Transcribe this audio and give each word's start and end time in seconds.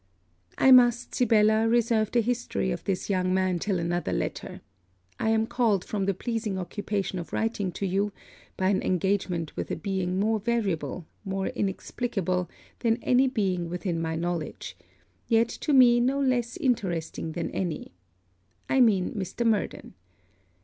I 0.57 0.71
must, 0.71 1.13
Sibella, 1.13 1.67
reserve 1.69 2.09
the 2.11 2.21
history 2.21 2.71
of 2.71 2.83
this 2.85 3.07
young 3.07 3.35
man 3.35 3.59
till 3.59 3.77
another 3.77 4.11
letter. 4.11 4.61
I 5.19 5.29
am 5.29 5.45
called 5.45 5.85
from 5.85 6.07
the 6.07 6.15
pleasing 6.15 6.57
occupation 6.57 7.19
of 7.19 7.31
writing 7.31 7.71
to 7.73 7.85
you, 7.85 8.11
by 8.57 8.69
an 8.69 8.81
engagement 8.81 9.55
with 9.55 9.69
a 9.69 9.75
being 9.75 10.19
more 10.19 10.39
variable, 10.39 11.05
more 11.23 11.49
inexplicable, 11.49 12.49
than 12.79 12.97
any 13.03 13.27
being 13.27 13.69
within 13.69 14.01
my 14.01 14.15
knowledge, 14.15 14.75
yet 15.27 15.49
to 15.49 15.71
me 15.71 15.99
not 15.99 16.23
less 16.25 16.57
interesting 16.57 17.33
than 17.33 17.51
any. 17.51 17.91
I 18.67 18.81
mean 18.81 19.13
Mr. 19.13 19.45
Murden. 19.45 19.93